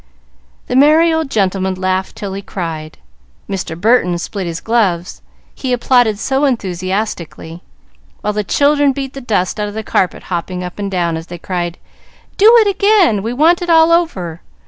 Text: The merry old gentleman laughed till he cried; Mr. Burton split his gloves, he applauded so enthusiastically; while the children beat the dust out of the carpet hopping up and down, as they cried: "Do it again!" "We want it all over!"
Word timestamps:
The 0.65 0.75
merry 0.75 1.13
old 1.13 1.29
gentleman 1.29 1.75
laughed 1.75 2.15
till 2.15 2.33
he 2.33 2.41
cried; 2.41 2.97
Mr. 3.47 3.79
Burton 3.79 4.17
split 4.17 4.47
his 4.47 4.59
gloves, 4.59 5.21
he 5.53 5.71
applauded 5.73 6.17
so 6.17 6.43
enthusiastically; 6.43 7.61
while 8.21 8.33
the 8.33 8.43
children 8.43 8.93
beat 8.93 9.13
the 9.13 9.21
dust 9.21 9.59
out 9.59 9.67
of 9.67 9.75
the 9.75 9.83
carpet 9.83 10.23
hopping 10.23 10.63
up 10.63 10.79
and 10.79 10.89
down, 10.89 11.17
as 11.17 11.27
they 11.27 11.37
cried: 11.37 11.77
"Do 12.37 12.51
it 12.65 12.67
again!" 12.67 13.21
"We 13.21 13.31
want 13.31 13.61
it 13.61 13.69
all 13.69 13.91
over!" 13.91 14.41